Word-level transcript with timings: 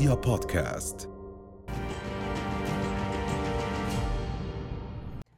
رؤيا 0.00 0.14
بودكاست. 0.14 1.08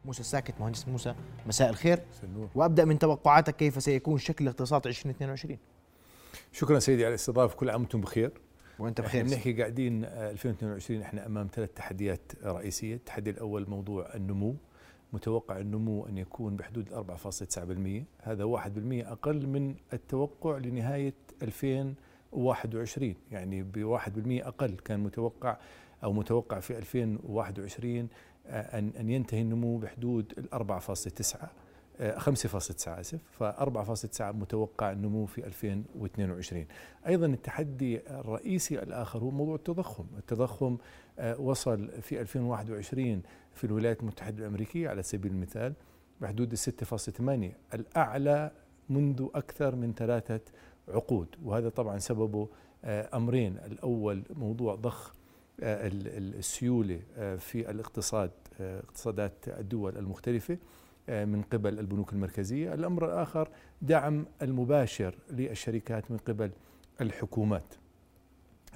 موسى 0.04 0.20
الساكت 0.20 0.60
مهندس 0.60 0.88
موسى 0.88 1.14
مساء 1.46 1.70
الخير. 1.70 2.02
سنور. 2.20 2.48
وأبدأ 2.54 2.84
من 2.84 2.98
توقعاتك 2.98 3.56
كيف 3.56 3.82
سيكون 3.82 4.18
شكل 4.18 4.48
اقتصاد 4.48 4.86
2022 4.86 5.58
شكرا 6.52 6.78
سيدي 6.78 7.04
على 7.04 7.10
الاستضافة 7.10 7.56
كل 7.56 7.70
عام 7.70 7.80
وأنتم 7.80 8.00
بخير. 8.00 8.32
وأنت 8.78 9.00
بخير. 9.00 9.24
بنحكي 9.24 9.52
قاعدين 9.52 10.04
آه، 10.04 10.30
2022 10.30 11.02
إحنا 11.02 11.26
أمام 11.26 11.48
ثلاث 11.54 11.70
تحديات 11.76 12.32
رئيسية. 12.44 12.94
التحدي 12.94 13.30
الأول 13.30 13.70
موضوع 13.70 14.14
النمو. 14.14 14.56
متوقع 15.12 15.58
النمو 15.58 16.06
أن 16.06 16.18
يكون 16.18 16.56
بحدود 16.56 16.92
4.9% 16.92 18.04
هذا 18.22 18.44
1% 18.44 19.12
أقل 19.12 19.46
من 19.46 19.74
التوقع 19.92 20.58
لنهاية 20.58 21.14
2000 21.42 21.94
21 22.32 23.14
يعني 23.30 23.62
ب 23.62 23.98
1% 23.98 24.46
أقل 24.46 24.76
كان 24.84 25.00
متوقع 25.00 25.56
أو 26.04 26.12
متوقع 26.12 26.60
في 26.60 26.78
2021 26.78 28.08
آه، 28.46 28.78
ان 28.78 28.92
أن 29.00 29.10
ينتهي 29.10 29.40
النمو 29.40 29.78
بحدود 29.78 30.32
ال 30.38 30.54
4.9 30.54 31.48
5.9 32.00 32.88
آسف 32.88 33.20
ف 33.38 33.42
4.9 33.42 34.22
متوقع 34.22 34.92
النمو 34.92 35.26
في 35.26 35.46
2022 35.46 36.66
أيضا 37.06 37.26
التحدي 37.26 38.00
الرئيسي 38.10 38.82
الآخر 38.82 39.18
هو 39.18 39.30
موضوع 39.30 39.54
التضخم. 39.54 40.04
التضخم 40.18 40.78
آه، 41.18 41.40
وصل 41.40 41.88
في 42.02 42.20
2021 42.20 43.22
في 43.54 43.64
الولايات 43.64 44.00
المتحدة 44.00 44.38
الأمريكية 44.38 44.88
على 44.88 45.02
سبيل 45.02 45.32
المثال 45.32 45.74
بحدود 46.20 46.54
6.8 46.54 47.74
الأعلى 47.74 48.50
منذ 48.94 49.26
أكثر 49.34 49.74
من 49.76 49.92
ثلاثة 49.94 50.40
عقود. 50.88 51.28
وهذا 51.44 51.68
طبعا 51.68 51.98
سببه 51.98 52.48
آه، 52.84 53.16
أمرين. 53.16 53.58
الأول 53.58 54.22
موضوع 54.34 54.74
ضخ 54.74 55.14
آه، 55.60 55.86
ال- 55.86 56.08
ال- 56.08 56.34
السيولة 56.34 57.00
آه، 57.16 57.36
في 57.36 57.70
الاقتصاد 57.70 58.30
اقتصادات 58.60 59.32
الدول 59.48 59.98
المختلفة 59.98 60.58
آه، 61.08 61.24
من 61.24 61.42
قبل 61.42 61.78
البنوك 61.78 62.12
المركزية، 62.12 62.74
الأمر 62.74 63.04
الآخر 63.06 63.48
دعم 63.82 64.26
المباشر 64.42 65.14
للشركات 65.30 66.10
من 66.10 66.16
قبل 66.16 66.50
الحكومات. 67.00 67.74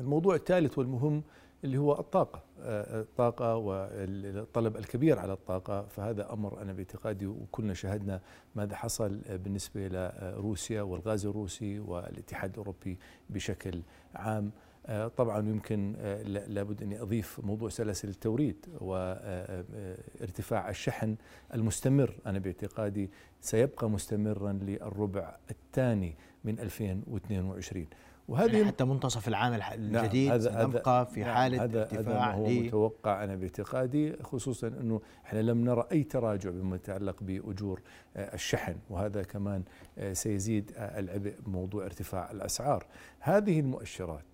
الموضوع 0.01 0.35
الثالث 0.35 0.79
والمهم 0.79 1.23
اللي 1.65 1.79
هو 1.79 1.93
الطاقة، 2.01 2.43
آه، 2.61 3.01
الطاقة 3.01 3.57
والطلب 3.57 4.77
الكبير 4.77 5.19
على 5.19 5.33
الطاقة، 5.33 5.83
فهذا 5.87 6.33
أمر 6.33 6.63
أنا 6.63 6.73
باعتقادي 6.73 7.27
وكلنا 7.27 7.75
شاهدنا 7.75 8.21
ماذا 8.55 8.77
حصل 8.77 9.21
آه، 9.27 9.37
بالنسبة 9.37 9.89
لروسيا 9.89 10.83
والغاز 10.83 11.27
الروسي 11.27 11.79
والاتحاد 11.81 12.51
الأوروبي 12.51 12.99
بشكل 13.31 13.83
عام. 14.15 14.51
آه، 14.89 15.09
طبعا 15.09 15.39
يمكن 15.49 15.95
آه، 15.99 16.23
لا- 16.23 16.47
لابد 16.47 16.83
أني 16.83 17.01
أضيف 17.03 17.41
موضوع 17.45 17.69
سلاسل 17.69 18.09
التوريد 18.09 18.67
وارتفاع 18.81 20.71
الشحن 20.71 21.17
المستمر. 21.55 22.15
أنا 22.27 22.39
باعتقادي 22.39 23.11
سيبقى 23.41 23.91
مستمرا 23.91 24.53
للربع 24.53 25.37
الثاني 25.51 26.17
من 26.45 26.59
2022 26.61 27.87
وهذه 28.29 28.53
يعني 28.57 28.65
حتى 28.67 28.85
منتصف 28.85 29.29
العام 29.29 29.55
نعم، 29.55 29.73
الجديد 29.73 30.31
هذا- 30.33 30.51
هذا- 30.51 30.63
سنبقى 30.65 31.07
في 31.07 31.21
نعم، 31.21 31.35
حالة 31.35 31.65
هذا 31.65 31.81
ارتفاع 31.83 32.31
هذا 32.31 32.35
هو 32.37 32.47
متوقع 32.49 33.25
أنا 33.25 33.35
باعتقادي 33.37 34.23
خصوصا 34.23 34.67
أنه 34.69 35.01
إحنا 35.27 35.39
لم 35.39 35.65
نرى 35.65 35.85
أي 35.93 36.03
تراجع 36.03 36.51
بما 36.51 36.77
يتعلق 36.77 37.23
بأجور 37.23 37.81
آه، 38.17 38.35
الشحن 38.35 38.77
وهذا 38.91 39.23
كمان 39.23 39.63
آه، 39.99 40.13
سيزيد 40.13 40.73
آه، 40.77 40.99
العبء 41.01 41.35
بموضوع 41.47 41.85
ارتفاع 41.85 42.31
الأسعار. 42.31 42.87
هذه 43.21 43.61
المؤشرات 43.61 44.25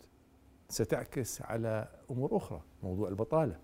ستعكس 0.69 1.43
على 1.43 1.89
أمور 2.11 2.37
أخرى 2.37 2.61
موضوع 2.83 3.09
البطالة. 3.09 3.57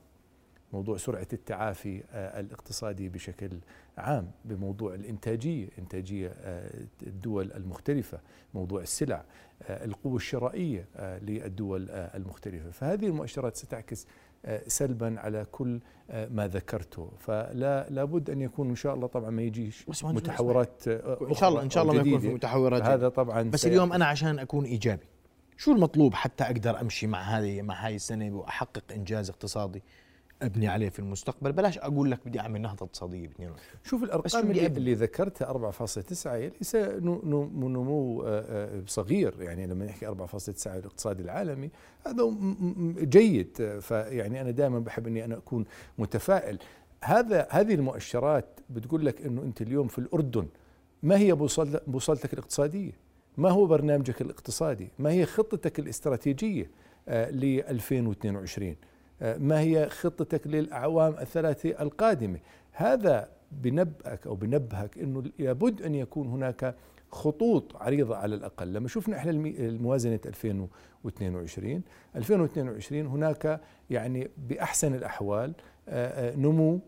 موضوع 0.73 0.97
سرعة 0.97 1.29
التعافي 1.33 2.03
آه، 2.13 2.41
الاقتصادي 2.41 3.09
بشكل 3.09 3.51
عام 3.99 4.31
بموضوع 4.45 4.95
الإنتاجية 4.95 5.69
إنتاجية 5.79 6.29
آه، 6.41 6.71
الدول 7.03 7.53
المختلفة 7.53 8.21
موضوع 8.55 8.83
السلع 8.83 9.25
آه، 9.63 9.85
القوة 9.85 10.17
الشرائية 10.17 10.87
آه، 10.97 11.19
للدول 11.19 11.91
المختلفة. 11.91 12.71
فهذه 12.71 13.07
المؤشرات 13.07 13.57
ستعكس 13.57 14.07
سلبا 14.67 15.21
على 15.21 15.47
كل 15.53 15.81
ما 16.31 16.49
ذكرته. 16.49 17.11
فلا 17.19 17.87
لابد 17.91 18.31
أن 18.31 18.41
يكون 18.41 18.69
إن 18.69 18.75
شاء 18.75 18.95
الله 18.95 19.07
طبعا 19.07 19.31
ما 19.31 19.43
يجيش 19.43 19.89
متحورات 20.03 20.89
إن 20.89 21.35
شاء 21.35 21.49
الله 21.49 21.63
إن 21.63 21.71
شاء 21.71 21.83
الله 21.83 21.95
ما 21.95 22.01
يكون 22.01 22.19
في. 22.21 22.29
متحورات. 22.29 22.83
هذا 22.83 23.09
طبعا 23.09 23.43
بس 23.43 23.67
اليوم 23.67 23.93
أنا 23.93 24.05
عشان 24.07 24.39
أكون 24.39 24.65
إيجابي 24.65 25.07
شو 25.57 25.73
المطلوب 25.73 26.15
حتى 26.15 26.45
أقدر 26.45 26.81
أمشي 26.81 27.07
مع 27.07 27.21
هذه 27.21 27.63
مع 27.63 27.87
هاي 27.87 27.97
السنة 27.97 28.37
وأحقق 28.37 28.85
إنجاز 28.93 29.31
اقتصادي؟ 29.31 29.83
أبني 30.43 30.69
عليه 30.69 30.89
في 30.89 30.99
المستقبل 30.99 31.53
بلاش 31.53 31.79
أقول 31.79 32.11
لك 32.11 32.19
بدي 32.27 32.41
أعمل 32.41 32.61
نهضة 32.61 32.87
اقتصاديه 32.87 33.27
ب 33.29 33.31
22 33.31 33.57
شوف 33.85 34.01
شو 34.01 34.07
الارقام 34.07 34.51
اللي؟ 34.51 34.67
اللي 34.77 34.95
ذكرتها 34.95 35.73
4.9 35.73 36.27
هي 36.27 36.49
ليس 36.61 36.77
نمو 36.77 38.23
آه، 38.23 38.27
آه، 38.27 38.83
صغير 38.87 39.35
يعني 39.43 39.67
لما 39.67 39.85
نحكي 39.87 40.07
4.9 40.07 40.67
الاقتصاد 40.67 41.21
العالمي 41.21 41.71
هذا 42.07 42.33
جيد 42.99 43.57
آه، 43.61 43.79
فيعني 43.79 44.41
أنا 44.41 44.51
دائما 44.51 44.79
بحب 44.79 45.07
إني 45.07 45.25
أنا 45.25 45.37
أكون 45.37 45.65
متفائل 45.99 46.59
هذا 47.05 47.47
هذه 47.51 47.75
المؤشرات 47.75 48.47
بتقول 48.71 49.07
لك 49.07 49.23
إنه 49.27 49.43
أنت 49.43 49.63
اليوم 49.63 49.89
في 49.89 49.99
الأردن 49.99 50.47
ما 51.03 51.19
هي 51.19 51.33
بوصل- 51.35 51.81
بوصلتك 51.87 52.33
الاقتصادية؟ 52.33 52.93
ما 53.37 53.51
هو 53.51 53.67
برنامجك 53.67 54.21
الاقتصادي؟ 54.23 54.89
ما 54.99 55.11
هي 55.11 55.27
خطتك 55.27 55.79
الاستراتيجية 55.79 56.71
ل 57.09 57.61
2022 57.69 58.69
آه، 58.71 58.77
ما 59.21 59.61
هي 59.61 59.89
خطتك 59.89 60.47
للأعوام 60.47 61.13
الثلاثة 61.21 61.83
القادمة؟ 61.83 62.39
هذا 62.73 63.29
بنبأك 63.53 64.27
أو 64.27 64.35
بنبهك 64.35 64.99
إنه 64.99 65.23
لابد 65.39 65.83
أن 65.83 65.95
يكون 65.95 66.27
هناك 66.29 66.75
خطوط 67.11 67.77
عريضة 67.77 68.17
على 68.17 68.35
الأقل، 68.35 68.73
لما 68.73 68.89
شفنا 68.89 69.17
إحنا 69.17 69.31
المي- 69.31 69.57
الموازنة 69.69 70.21
2022 70.27 71.83
2022 72.17 73.07
هناك 73.07 73.61
يعني 73.91 74.29
بأحسن 74.49 74.95
الأحوال 74.95 75.53
آه، 75.89 76.31
آه، 76.33 76.37
نمو 76.37 76.81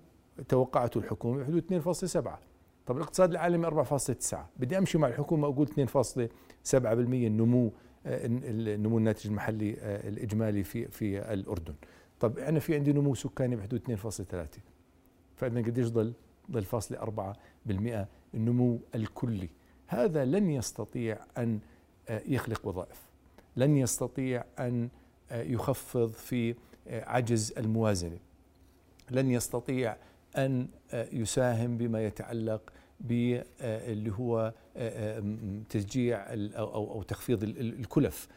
توقعته 0.49 0.99
الحكومة 0.99 1.39
بحدود 1.43 1.63
2.7 1.63 2.39
طب 2.87 2.97
الاقتصاد 2.97 3.31
العالمي 3.31 3.67
4.9 3.67 4.49
بدي 4.57 4.79
أمشي 4.79 4.99
مع 4.99 5.09
الحكومة 5.09 5.49
أقول 5.49 5.67
2.7% 5.67 7.27
النمو 7.27 7.73
آه، 8.07 8.27
النمو 8.27 8.99
الناتج 8.99 9.27
المحلي 9.27 9.77
الإجمالي 10.09 10.65
في 10.65 10.89
في 10.89 11.33
الأردن. 11.33 11.75
طب 12.21 12.39
أنا 12.39 12.59
في 12.61 12.75
عندي 12.75 12.93
نمو 12.93 13.15
سكاني 13.15 13.57
بحدود 13.57 13.81
2.3 13.81 14.61
فاذا 15.37 15.61
قديش 15.63 15.89
ضل؟ 15.89 16.13
ضل 16.51 16.63
فاصلة 16.65 16.99
أربعة 17.01 17.37
بالمئة 17.67 18.09
النمو 18.35 18.79
الكلي. 18.95 19.49
هذا 19.87 20.25
لن 20.25 20.51
يستطيع 20.51 21.19
أن 21.39 21.59
آه، 22.09 22.23
يخلق 22.27 22.67
وظائف. 22.67 23.03
لن 23.57 23.77
يستطيع 23.77 24.45
أن 24.59 24.89
آه، 25.31 25.43
يخفض 25.43 26.13
في 26.13 26.55
آه، 26.89 27.05
عجز 27.09 27.53
الموازنة. 27.59 28.19
لن 29.11 29.31
يستطيع 29.31 29.97
آه، 30.37 30.67
يساهم 31.13 31.77
بما 31.79 32.05
يتعلق 32.05 32.73
باللي 33.01 34.13
هو 34.13 34.53
تشجيع 35.71 36.19
أو 36.33 36.93
أو 36.93 37.03
تخفيض 37.03 37.43
ال- 37.43 37.61
ال- 37.61 37.81
الكلف. 37.81 38.29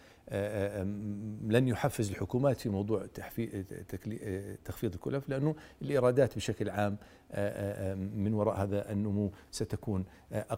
لن 1.47 1.67
يحفز 1.67 2.09
الحكومات 2.09 2.59
في 2.59 2.69
موضوع 2.69 3.01
آه، 3.01 4.55
تخفيض 4.65 4.93
الكلف 4.93 5.29
لأنه 5.29 5.55
الإيرادات 5.81 6.35
بشكل 6.35 6.69
عام 6.69 6.97
آه، 7.31 7.91
آه، 7.91 7.95
من 7.95 8.33
وراء 8.33 8.63
هذا 8.63 8.91
النمو 8.91 9.31
ستكون 9.51 10.05
آه، 10.33 10.57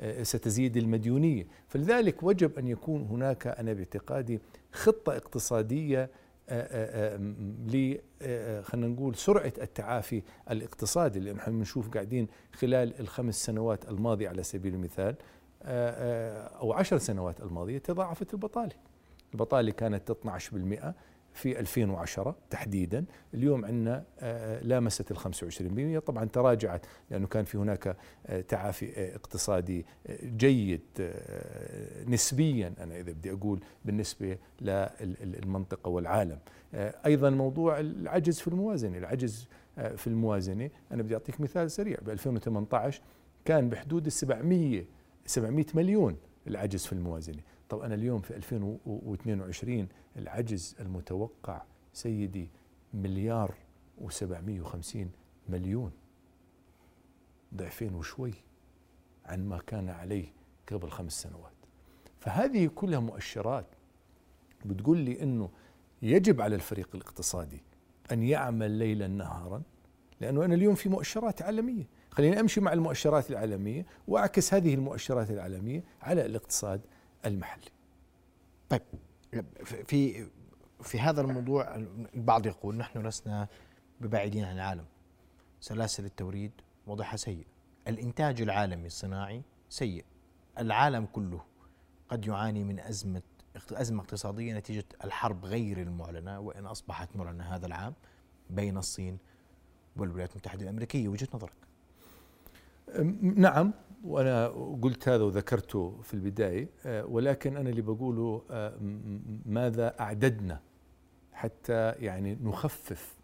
آه، 0.00 0.22
ستزيد 0.22 0.76
المديونية. 0.76 1.46
فلذلك 1.68 2.22
وجب 2.22 2.58
أن 2.58 2.68
يكون 2.68 3.02
هناك 3.02 3.46
أنا 3.46 3.72
باعتقادي 3.72 4.40
خطة 4.72 5.16
اقتصادية 5.16 6.10
ل 7.66 7.96
خلينا 8.62 8.86
نقول 8.88 9.14
سرعة 9.16 9.52
التعافي 9.62 10.22
الاقتصادي 10.50 11.20
لأن 11.20 11.36
إحنا 11.38 11.52
بنشوف 11.52 11.88
قاعدين 11.90 12.28
خلال 12.52 13.00
الخمس 13.00 13.44
سنوات 13.44 13.88
الماضية 13.88 14.28
على 14.28 14.42
سبيل 14.42 14.74
المثال 14.74 15.14
آه، 15.62 15.90
آه، 15.90 16.58
أو 16.58 16.72
عشر 16.72 16.98
سنوات 16.98 17.40
الماضية 17.40 17.78
تضاعفت 17.78 18.34
البطالة. 18.34 18.72
البطالة 19.34 19.70
كانت 19.72 20.10
12% 20.10 20.94
في 21.34 21.60
2010 21.60 22.36
تحديدا. 22.50 23.04
اليوم 23.34 23.64
عندنا 23.64 24.04
آه، 24.20 24.60
لامست 24.62 25.10
ال 25.10 25.16
25% 25.18 25.98
طبعا 25.98 26.24
تراجعت 26.24 26.86
لأنه 27.10 27.26
كان 27.26 27.44
في 27.44 27.58
هناك 27.58 27.96
آه، 28.26 28.40
تعافي 28.40 28.92
آه، 29.00 29.16
اقتصادي 29.16 29.86
آه، 30.06 30.18
جيد 30.24 30.80
آه، 31.00 32.04
نسبيا. 32.04 32.74
أنا 32.80 32.96
إذا 33.00 33.12
بدي 33.12 33.32
أقول 33.32 33.60
بالنسبة 33.84 34.38
للمنطقة 34.60 35.88
والعالم. 35.88 36.38
آه، 36.74 36.94
أيضا 37.06 37.30
موضوع 37.30 37.80
العجز 37.80 38.40
في 38.40 38.48
الموازنة. 38.48 38.98
العجز 38.98 39.48
آه، 39.78 39.94
في 39.96 40.06
الموازنة. 40.06 40.70
أنا 40.92 41.02
بدي 41.02 41.14
أعطيك 41.14 41.40
مثال 41.40 41.70
سريع. 41.70 41.96
ب 42.02 42.10
2018 42.10 43.00
كان 43.44 43.68
بحدود 43.68 44.06
ال 44.06 44.12
700 44.12 44.84
700 45.26 45.66
مليون 45.74 46.16
العجز 46.46 46.86
في 46.86 46.92
الموازنة. 46.92 47.40
طب 47.68 47.80
أنا 47.80 47.94
اليوم 47.94 48.20
في 48.20 48.36
2022 48.36 49.88
العجز 50.16 50.76
المتوقع 50.80 51.62
سيدي 51.92 52.50
مليار 52.94 53.54
و750 54.04 54.96
مليون. 55.48 55.92
ضعفين 57.54 57.94
وشوي 57.94 58.34
عن 59.24 59.48
ما 59.48 59.58
كان 59.58 59.88
عليه 59.88 60.26
قبل 60.72 60.90
خمس 60.90 61.22
سنوات. 61.22 61.52
فهذه 62.20 62.66
كلها 62.66 62.98
مؤشرات 63.00 63.66
بتقول 64.64 64.98
لي 64.98 65.22
إنه 65.22 65.50
يجب 66.02 66.40
على 66.40 66.54
الفريق 66.54 66.88
الاقتصادي 66.94 67.62
أن 68.12 68.22
يعمل 68.22 68.70
ليلا 68.70 69.08
نهارا 69.08 69.62
لأنه 70.20 70.44
أنا 70.44 70.54
اليوم 70.54 70.74
في 70.74 70.88
مؤشرات 70.88 71.42
عالمية. 71.42 71.84
خليني 72.10 72.40
أمشي 72.40 72.60
مع 72.60 72.72
المؤشرات 72.72 73.30
العالمية 73.30 73.86
وأعكس 74.08 74.54
هذه 74.54 74.74
المؤشرات 74.74 75.30
العالمية 75.30 75.84
على 76.02 76.26
الاقتصاد 76.26 76.80
المحلي. 77.26 77.70
طيب 78.68 78.82
في 79.62 80.26
في 80.82 81.00
هذا 81.00 81.20
الموضوع 81.20 81.74
البعض 82.14 82.46
يقول 82.46 82.76
نحن 82.76 83.06
لسنا 83.06 83.48
ببعيدين 84.00 84.44
عن 84.44 84.54
العالم. 84.54 84.84
سلاسل 85.60 86.04
التوريد 86.04 86.52
وضعها 86.86 87.16
سيء. 87.16 87.46
الإنتاج 87.88 88.40
العالمي 88.40 88.86
الصناعي 88.86 89.42
سيء. 89.68 90.04
العالم 90.58 91.06
كله 91.06 91.40
قد 92.08 92.26
يعاني 92.26 92.64
من 92.64 92.80
أزمة 92.80 93.22
أزمة 93.72 94.02
اقتصادية 94.02 94.54
نتيجة 94.54 94.84
الحرب 95.04 95.44
غير 95.44 95.82
المعلنة 95.82 96.40
وإن 96.40 96.66
أصبحت 96.66 97.16
معلنة 97.16 97.44
هذا 97.44 97.66
العام 97.66 97.94
بين 98.50 98.78
الصين 98.78 99.18
والولايات 99.96 100.32
المتحدة 100.32 100.62
الأمريكية. 100.62 101.08
وجهة 101.08 101.28
نظرك؟ 101.34 101.52
نعم. 103.22 103.72
وأنا 104.04 104.48
قلت 104.82 105.08
هذا 105.08 105.22
وذكرته 105.22 106.00
في 106.02 106.14
البداية 106.14 106.68
أه، 106.86 107.06
ولكن 107.06 107.56
أنا 107.56 107.70
اللي 107.70 107.82
بقوله 107.82 108.42
أه، 108.50 108.74
ماذا 109.46 110.00
أعددنا 110.00 110.60
حتى 111.32 111.92
يعني 111.92 112.38
نخفف 112.42 113.14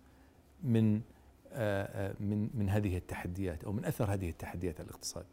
من 0.63 1.01
أه، 1.53 2.15
من 2.21 2.51
من 2.55 2.69
هذه 2.69 2.97
التحديات 2.97 3.65
أو 3.65 3.73
من 3.73 3.85
أثر 3.85 4.13
هذه 4.13 4.31
التحديات 4.31 4.81
على 4.81 4.89
الاقتصاد. 4.89 5.27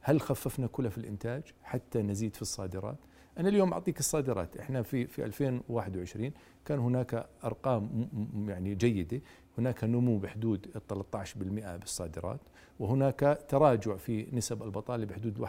هل 0.00 0.20
خففنا 0.20 0.66
كلف 0.66 0.98
الإنتاج 0.98 1.42
حتى 1.62 2.02
نزيد 2.02 2.36
في 2.36 2.42
الصادرات؟ 2.42 2.96
أنا 3.38 3.48
اليوم 3.48 3.72
أعطيك 3.72 3.98
الصادرات. 3.98 4.56
إحنا 4.56 4.82
في 4.82 5.06
في 5.06 5.24
2021 5.24 6.32
كان 6.64 6.78
هناك 6.78 7.26
أرقام 7.44 8.08
يعني 8.48 8.74
جيدة. 8.74 9.20
هناك 9.58 9.84
نمو 9.84 10.18
بحدود 10.18 10.66
13% 10.92 11.36
بالصادرات 11.78 12.40
وهناك 12.78 13.44
تراجع 13.48 13.96
في 13.96 14.26
نسب 14.32 14.62
البطالة 14.62 15.04
بحدود 15.04 15.46
1.6 15.46 15.48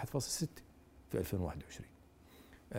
في 1.09 1.17
2021 1.17 1.89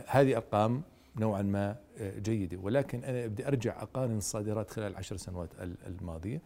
هذه 0.06 0.36
أرقام 0.36 0.82
نوعا 1.16 1.42
ما 1.42 1.76
جيدة. 2.00 2.56
ولكن 2.56 3.04
أنا 3.04 3.26
بدي 3.26 3.48
أرجع 3.48 3.82
أقارن 3.82 4.16
الصادرات 4.16 4.70
خلال 4.70 4.92
العشر 4.92 5.16
سنوات 5.16 5.48
الماضية. 5.86 6.40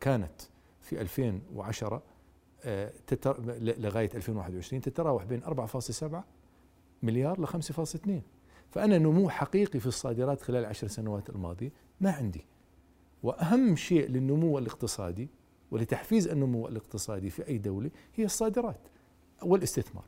كانت 0.00 0.40
في 0.82 1.00
2010 1.00 2.02
لغاية 3.60 4.10
2021 4.14 4.82
تتراوح 4.82 5.24
بين 5.24 5.42
4.7 5.42 6.04
مليار 7.02 7.40
ل 7.40 7.46
5.2 7.46 8.10
فأنا 8.70 8.98
نمو 8.98 9.28
حقيقي 9.28 9.80
في 9.80 9.86
الصادرات 9.86 10.42
خلال 10.42 10.60
العشر 10.60 10.86
سنوات 10.86 11.30
الماضية 11.30 11.72
ما 12.00 12.10
عندي. 12.10 12.44
وأهم 13.22 13.76
شيء 13.76 14.08
للنمو 14.08 14.58
الاقتصادي 14.58 15.28
ولتحفيز 15.70 16.28
النمو 16.28 16.68
الاقتصادي 16.68 17.30
في 17.30 17.48
أي 17.48 17.58
دولة 17.58 17.90
هي 18.14 18.24
الصادرات 18.24 18.88
والاستثمار. 19.42 20.04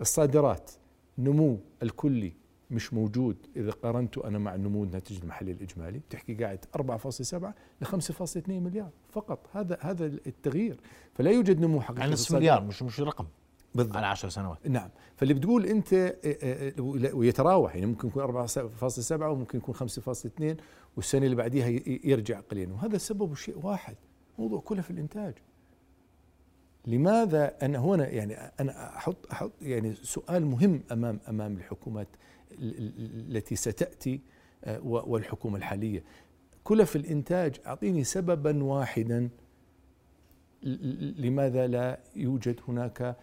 الصادرات 0.00 0.70
نمو 1.18 1.58
الكلي 1.82 2.32
مش 2.70 2.94
موجود. 2.94 3.36
إذا 3.56 3.70
قارنته 3.70 4.28
أنا 4.28 4.38
مع 4.38 4.54
النمو 4.54 4.84
الناتج 4.84 5.18
المحلي 5.22 5.52
الإجمالي 5.52 5.98
بتحكي 5.98 6.34
قاعد 6.34 6.64
4.7 6.76 7.54
ل 7.80 7.84
5.2 7.84 8.48
مليار 8.48 8.90
فقط. 9.08 9.46
هذا 9.52 9.78
هذا 9.80 10.06
التغيير. 10.06 10.80
فلا 11.14 11.30
يوجد 11.30 11.60
نمو 11.60 11.80
حقيقي 11.80 12.00
يعني 12.00 12.12
نصف 12.12 12.34
مليار 12.34 12.64
مش 12.64 12.82
مش 12.82 13.00
رقم. 13.00 13.26
بالضبط. 13.74 13.96
على 13.96 14.06
10 14.06 14.28
سنوات. 14.28 14.66
نعم. 14.68 14.88
فاللي 15.16 15.34
بتقول 15.34 15.66
أنت 15.66 15.92
آه، 15.92 16.16
آه، 16.24 16.72
آه، 16.78 17.14
ويتراوح 17.14 17.74
يعني 17.74 17.86
ممكن 17.86 18.08
يكون 18.08 18.22
4.7 18.22 19.30
وممكن 19.30 19.58
يكون 19.58 19.74
5.2 19.74 20.56
والسنة 20.96 21.24
اللي 21.24 21.36
بعديها 21.36 21.68
يرجع 22.04 22.40
قليلا. 22.40 22.72
وهذا 22.72 22.98
سببه 22.98 23.34
شيء 23.34 23.66
واحد 23.66 23.96
موضوع 24.38 24.60
كله 24.60 24.82
في 24.82 24.90
الإنتاج. 24.90 25.34
لماذا 26.86 27.56
أنا 27.62 27.78
هنا 27.78 28.08
يعني 28.08 28.34
أنا 28.34 28.96
أحط 28.96 29.26
أحط 29.32 29.52
يعني 29.62 29.94
سؤال 29.94 30.46
مهم 30.46 30.82
أمام 30.92 31.18
أمام 31.28 31.56
الحكومات 31.56 32.08
التي 32.58 33.56
ستأتي 33.56 34.20
والحكومة 34.84 35.56
الحالية. 35.56 36.04
كلف 36.64 36.96
الإنتاج 36.96 37.56
أعطيني 37.66 38.04
سببا 38.04 38.64
واحدا 38.64 39.28
لماذا 41.18 41.66
لا 41.66 42.00
يوجد 42.16 42.60
هناك 42.68 43.16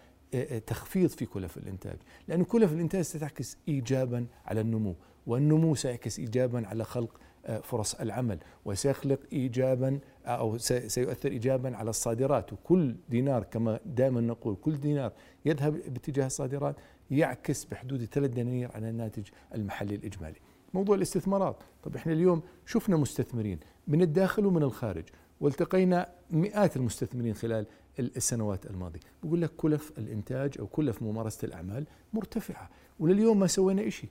تخفيض 0.66 1.10
في 1.10 1.26
كلف 1.26 1.56
الإنتاج 1.56 1.96
لأن 2.28 2.44
كلف 2.44 2.72
الإنتاج 2.72 3.00
ستعكس 3.00 3.56
ايجابا 3.68 4.26
على 4.46 4.60
النمو 4.60 4.94
والنمو 5.26 5.74
سيعكس 5.74 6.18
ايجابا 6.18 6.66
على 6.66 6.84
خلق 6.84 7.20
آه، 7.46 7.60
فرص 7.60 7.94
العمل 7.94 8.38
وسيخلق 8.64 9.20
ايجابا 9.32 9.98
أو 10.26 10.58
سيؤثر 10.58 11.30
ايجابا 11.30 11.76
على 11.76 11.90
الصادرات. 11.90 12.52
وكل 12.52 12.96
دينار 13.08 13.42
كما 13.44 13.80
دائما 13.86 14.20
نقول 14.20 14.56
كل 14.56 14.80
دينار 14.80 15.12
يذهب 15.44 15.72
باتجاه 15.72 16.26
الصادرات 16.26 16.76
يعكس 17.10 17.64
بحدود 17.64 18.04
ثلاث 18.04 18.30
دنانير 18.30 18.70
على 18.74 18.90
الناتج 18.90 19.28
المحلي 19.54 19.94
الإجمالي. 19.94 20.38
موضوع 20.74 20.96
الاستثمارات، 20.96 21.56
طب 21.82 21.96
إحنا 21.96 22.12
اليوم 22.12 22.42
شفنا 22.66 22.96
مستثمرين 22.96 23.58
من 23.88 24.02
الداخل 24.02 24.46
ومن 24.46 24.62
الخارج. 24.62 25.04
والتقينا 25.40 26.08
مئات 26.30 26.76
المستثمرين 26.76 27.34
خلال 27.34 27.66
السنوات 27.98 28.66
الماضية. 28.66 29.00
بقول 29.22 29.42
لك 29.42 29.50
كلف 29.56 29.92
الإنتاج 29.98 30.54
أو 30.58 30.66
كلف 30.66 31.02
ممارسة 31.02 31.46
الأعمال 31.46 31.86
مرتفعة 32.12 32.70
ولليوم 33.00 33.40
ما 33.40 33.46
سوينا 33.46 33.86
إشي. 33.86 34.08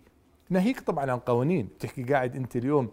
ناهيك 0.50 0.80
طبعا 0.80 1.12
عن 1.12 1.20
قوانين. 1.20 1.70
تحكي 1.80 2.04
قاعد 2.04 2.36
أنت 2.36 2.56
اليوم 2.56 2.92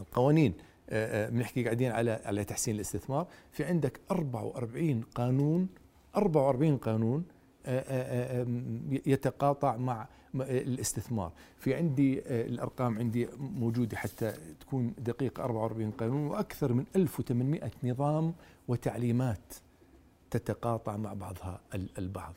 القوانين 0.00 0.54
آه، 0.90 1.26
آه، 1.26 1.30
بنحكي 1.30 1.64
قاعدين 1.64 1.92
على 1.92 2.20
على 2.24 2.44
تحسين 2.44 2.74
الاستثمار. 2.74 3.26
في 3.52 3.64
عندك 3.64 4.00
44 4.10 5.00
قانون 5.14 5.68
44 6.16 6.76
قانون 6.76 7.24
يتقاطع 9.06 9.76
مع 9.76 10.08
الاستثمار. 10.34 11.32
في 11.58 11.74
عندي 11.74 12.20
الأرقام 12.28 12.98
عندي 12.98 13.28
موجودة 13.38 13.96
حتى 13.96 14.32
تكون 14.60 14.94
دقيقة 14.98 15.44
44 15.44 15.90
قانون 15.90 16.26
وأكثر 16.26 16.72
من 16.72 16.84
1800 16.96 17.70
نظام 17.84 18.34
وتعليمات 18.68 19.54
تتقاطع 20.30 20.96
مع 20.96 21.12
بعضها 21.12 21.60
البعض. 21.98 22.34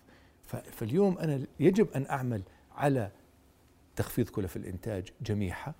فاليوم 0.47 1.17
أنا 1.17 1.41
يجب 1.59 1.87
أن 1.95 2.05
أعمل 2.09 2.41
على 2.75 3.11
تخفيض 3.95 4.29
كلف 4.29 4.57
الإنتاج 4.57 5.09
جميعها 5.21 5.75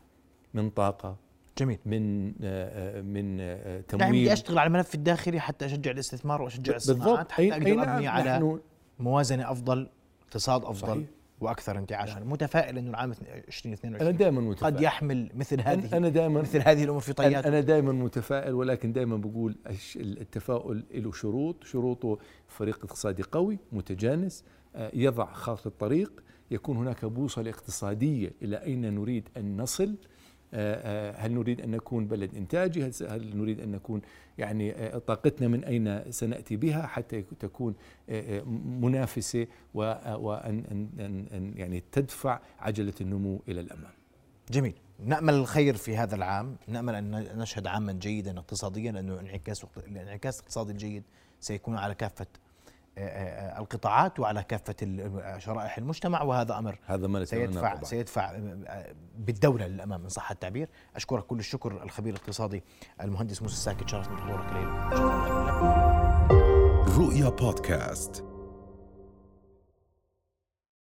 من 0.53 0.69
طاقة 0.69 1.17
جميل. 1.57 1.79
من 1.85 2.33
آه، 2.43 3.01
من 3.01 3.37
آه، 3.41 3.81
تمويل 3.81 4.05
يعني 4.05 4.21
بدي 4.21 4.33
أشتغل 4.33 4.57
على 4.57 4.67
الملف 4.67 4.95
الداخلي 4.95 5.39
حتى 5.39 5.65
أشجع 5.65 5.91
الاستثمار 5.91 6.41
وأشجع 6.41 6.75
الصناعات 6.75 7.31
حتى 7.31 7.53
أقدر 7.53 7.55
أبني 7.55 7.75
نعم 7.75 8.07
على 8.07 8.59
موازنة 8.99 9.51
أفضل 9.51 9.87
اقتصاد 10.23 10.65
أفضل 10.65 10.87
صحيح. 10.87 11.07
وأكثر 11.41 11.77
انتعاشا. 11.77 12.11
يعني. 12.11 12.25
متفائل 12.25 12.77
إنه 12.77 12.89
العام 12.89 13.11
2022 13.11 13.95
أنا 14.07 14.11
دائما 14.17 14.41
متفائل. 14.41 14.75
قد 14.75 14.81
يحمل 14.81 15.29
مثل 15.35 15.61
هذه 15.61 15.97
أنا 15.97 16.09
دائما 16.09 16.41
مثل 16.41 16.61
هذه 16.61 16.83
الأمور 16.83 17.01
في 17.01 17.13
طيات 17.13 17.45
أنا 17.45 17.59
دائما 17.59 17.91
متفائل 17.91 18.53
ولكن 18.53 18.93
دائما 18.93 19.17
بقول 19.17 19.55
التفاؤل 19.95 20.83
له 20.93 21.11
شروط. 21.11 21.63
شروطه 21.63 22.17
فريق 22.47 22.85
اقتصادي 22.85 23.23
قوي 23.23 23.59
متجانس 23.71 24.43
آه، 24.75 24.91
يضع 24.93 25.33
خارطة 25.33 25.67
الطريق. 25.67 26.23
يكون 26.51 26.77
هناك 26.77 27.05
بوصلة 27.05 27.49
اقتصادية 27.49 28.31
إلى 28.41 28.63
أين 28.63 28.95
نريد 28.95 29.29
أن 29.37 29.61
نصل. 29.61 29.95
هل 31.15 31.33
نريد 31.33 31.61
أن 31.61 31.71
نكون 31.71 32.07
بلد 32.07 32.35
إنتاجي؟ 32.35 32.83
هل 32.83 33.37
نريد 33.37 33.59
أن 33.59 33.71
نكون 33.71 34.01
يعني 34.37 34.71
آه، 34.71 34.97
طاقتنا 34.97 35.47
من 35.47 35.63
أين 35.63 36.11
سنأتي 36.11 36.55
بها؟ 36.55 36.87
حتى 36.87 37.21
تكون 37.39 37.75
منافسة 38.65 39.47
وأن 39.73 40.87
أن 41.33 41.53
يعني 41.55 41.83
تدفع 41.91 42.39
عجلة 42.59 42.93
النمو 43.01 43.41
إلى 43.47 43.61
الأمام. 43.61 43.91
جميل. 44.51 44.73
نأمل 44.99 45.33
الخير 45.33 45.75
في 45.75 45.97
هذا 45.97 46.15
العام. 46.15 46.55
نأمل 46.67 46.95
أن 46.95 47.39
نشهد 47.39 47.67
عاما 47.67 47.93
جيدا 47.93 48.39
اقتصاديا 48.39 48.91
لأنه 48.91 49.19
انعكاس 49.19 49.65
الانعكاس 49.77 50.39
الاقتصادي 50.39 50.71
الجيد 50.71 51.03
سيكون 51.39 51.77
على 51.77 51.95
كافة 51.95 52.27
القطاعات 52.97 54.19
وعلى 54.19 54.43
كافة 54.43 54.75
شرائح 55.37 55.77
المجتمع 55.77 56.21
وهذا 56.21 56.57
أمر 56.57 56.79
هذا 56.85 57.07
ما 57.07 57.25
سيدفع 57.25 57.73
طبعا. 57.73 57.83
سيدفع 57.83 58.31
بالدولة 59.17 59.67
للأمام 59.67 60.03
إن 60.03 60.09
صح 60.09 60.31
التعبير. 60.31 60.69
أشكرك 60.95 61.25
كل 61.25 61.39
الشكر 61.39 61.83
الخبير 61.83 62.13
الاقتصادي 62.13 62.63
المهندس 63.01 63.41
موسى 63.41 63.53
الساكت 63.53 63.89
شرفنا 63.89 64.15
بحضورك 64.15 64.45
الليلة 64.49 64.89
رؤيا 66.97 67.29
بودكاست. 67.29 68.34